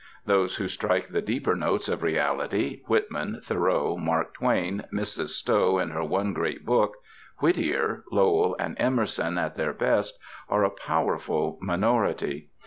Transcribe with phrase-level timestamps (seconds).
[0.25, 5.29] Those who strike the deeper notes of reality, Whitman, Thoreau, Mark Twain, Mrs.
[5.29, 6.95] Stowe in her one great book,
[7.37, 10.17] Whittier, Lowell and Emerson at their best,
[10.49, 12.49] are a powerful minority.